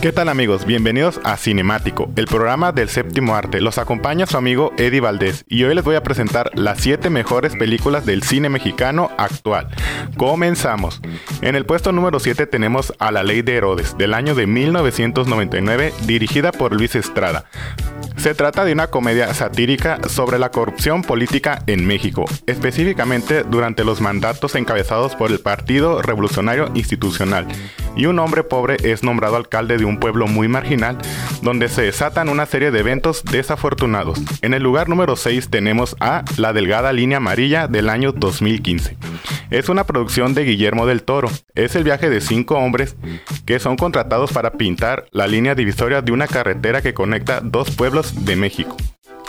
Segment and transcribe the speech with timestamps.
[0.00, 0.64] ¿Qué tal amigos?
[0.64, 3.60] Bienvenidos a Cinemático, el programa del séptimo arte.
[3.60, 7.54] Los acompaña su amigo Eddie Valdés y hoy les voy a presentar las 7 mejores
[7.54, 9.68] películas del cine mexicano actual.
[10.16, 11.02] Comenzamos.
[11.42, 15.92] En el puesto número 7 tenemos A la Ley de Herodes, del año de 1999,
[16.06, 17.44] dirigida por Luis Estrada.
[18.16, 24.02] Se trata de una comedia satírica sobre la corrupción política en México, específicamente durante los
[24.02, 27.46] mandatos encabezados por el Partido Revolucionario Institucional.
[27.96, 30.96] Y un hombre pobre es nombrado alcalde de un pueblo muy marginal,
[31.42, 34.20] donde se desatan una serie de eventos desafortunados.
[34.42, 38.96] En el lugar número 6 tenemos a La Delgada Línea Amarilla del año 2015.
[39.50, 41.28] Es una producción de Guillermo del Toro.
[41.54, 42.96] Es el viaje de cinco hombres
[43.46, 48.24] que son contratados para pintar la línea divisoria de una carretera que conecta dos pueblos
[48.24, 48.76] de México.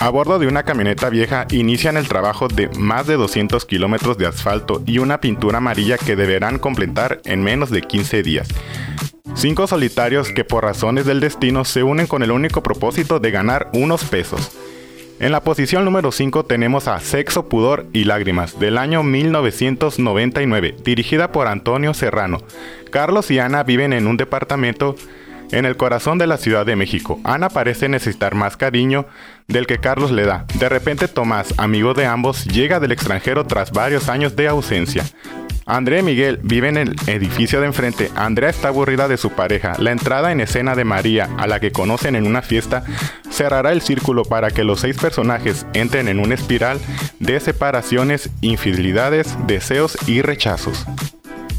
[0.02, 4.26] A bordo de una camioneta vieja inician el trabajo de más de 200 kilómetros de
[4.26, 8.48] asfalto y una pintura amarilla que deberán completar en menos de 15 días.
[9.36, 13.70] Cinco solitarios que por razones del destino se unen con el único propósito de ganar
[13.74, 14.52] unos pesos.
[15.20, 21.32] En la posición número 5 tenemos a Sexo, Pudor y Lágrimas, del año 1999, dirigida
[21.32, 22.40] por Antonio Serrano.
[22.90, 24.96] Carlos y Ana viven en un departamento
[25.52, 27.20] en el corazón de la Ciudad de México.
[27.24, 29.06] Ana parece necesitar más cariño
[29.48, 30.46] del que Carlos le da.
[30.60, 35.04] De repente Tomás, amigo de ambos, llega del extranjero tras varios años de ausencia.
[35.66, 38.10] Andrea y Miguel viven en el edificio de enfrente.
[38.16, 39.74] Andrea está aburrida de su pareja.
[39.80, 42.84] La entrada en escena de María, a la que conocen en una fiesta,
[43.30, 46.80] cerrará el círculo para que los seis personajes entren en una espiral
[47.20, 50.86] de separaciones, infidelidades, deseos y rechazos.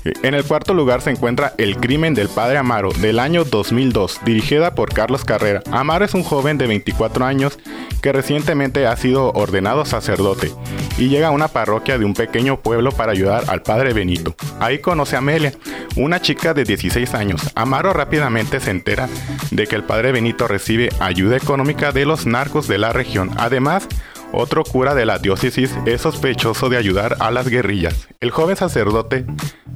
[0.04, 4.74] En el cuarto lugar se encuentra El crimen del padre Amaro del año 2002, dirigida
[4.74, 5.62] por Carlos Carrera.
[5.70, 7.58] Amaro es un joven de 24 años
[8.00, 10.50] que recientemente ha sido ordenado sacerdote
[10.98, 14.34] y llega a una parroquia de un pequeño pueblo para ayudar al padre Benito.
[14.58, 15.52] Ahí conoce a Amelia,
[15.96, 17.40] una chica de 16 años.
[17.54, 19.08] Amaro rápidamente se entera
[19.50, 23.30] de que el padre Benito recibe ayuda económica de los narcos de la región.
[23.36, 23.86] Además,
[24.32, 28.08] otro cura de la diócesis es sospechoso de ayudar a las guerrillas.
[28.20, 29.24] El joven sacerdote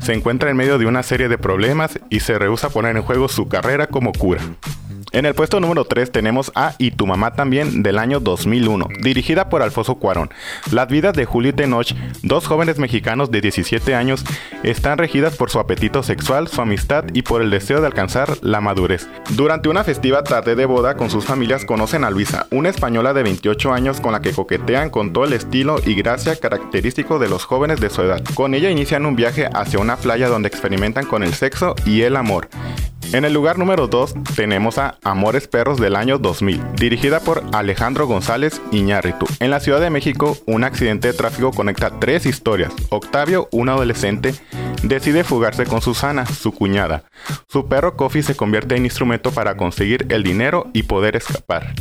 [0.00, 3.02] se encuentra en medio de una serie de problemas y se rehúsa a poner en
[3.02, 4.40] juego su carrera como cura.
[5.16, 9.48] En el puesto número 3 tenemos a Y tu mamá también del año 2001, dirigida
[9.48, 10.28] por Alfonso Cuarón.
[10.70, 14.26] Las vidas de Julio y Tenoch, dos jóvenes mexicanos de 17 años,
[14.62, 18.60] están regidas por su apetito sexual, su amistad y por el deseo de alcanzar la
[18.60, 19.08] madurez.
[19.30, 23.22] Durante una festiva tarde de boda con sus familias conocen a Luisa, una española de
[23.22, 27.46] 28 años con la que coquetean con todo el estilo y gracia característico de los
[27.46, 28.22] jóvenes de su edad.
[28.34, 32.16] Con ella inician un viaje hacia una playa donde experimentan con el sexo y el
[32.16, 32.50] amor.
[33.12, 38.06] En el lugar número 2 tenemos a Amores Perros del año 2000, dirigida por Alejandro
[38.06, 39.26] González Iñárritu.
[39.38, 42.72] En la Ciudad de México, un accidente de tráfico conecta tres historias.
[42.90, 44.34] Octavio, un adolescente,
[44.82, 47.04] decide fugarse con Susana, su cuñada.
[47.48, 51.74] Su perro Coffee se convierte en instrumento para conseguir el dinero y poder escapar.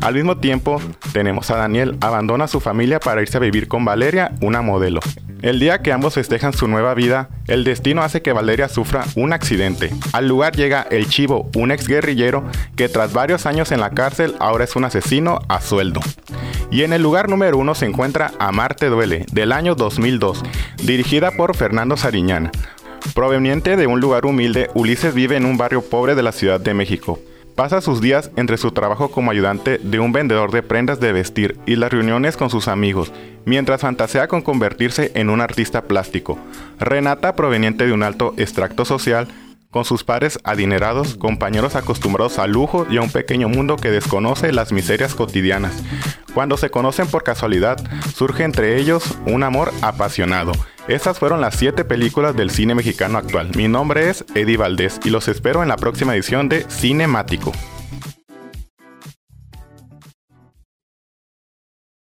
[0.00, 0.80] Al mismo tiempo,
[1.12, 5.00] tenemos a Daniel, abandona a su familia para irse a vivir con Valeria, una modelo.
[5.42, 9.32] El día que ambos festejan su nueva vida, el destino hace que Valeria sufra un
[9.32, 9.90] accidente.
[10.12, 12.44] Al lugar llega el Chivo, un ex guerrillero
[12.76, 16.00] que tras varios años en la cárcel ahora es un asesino a sueldo.
[16.70, 20.44] Y en el lugar número uno se encuentra Amarte Duele, del año 2002,
[20.84, 22.52] dirigida por Fernando Sariñana.
[23.12, 26.72] Proveniente de un lugar humilde, Ulises vive en un barrio pobre de la Ciudad de
[26.72, 27.18] México.
[27.54, 31.58] Pasa sus días entre su trabajo como ayudante de un vendedor de prendas de vestir
[31.66, 33.12] y las reuniones con sus amigos,
[33.44, 36.38] mientras fantasea con convertirse en un artista plástico.
[36.80, 39.28] Renata, proveniente de un alto extracto social,
[39.70, 44.52] con sus pares adinerados, compañeros acostumbrados al lujo y a un pequeño mundo que desconoce
[44.52, 45.82] las miserias cotidianas.
[46.34, 47.78] Cuando se conocen por casualidad,
[48.14, 50.52] surge entre ellos un amor apasionado.
[50.88, 53.50] Estas fueron las 7 películas del cine mexicano actual.
[53.54, 57.52] Mi nombre es Eddie Valdés y los espero en la próxima edición de Cinemático.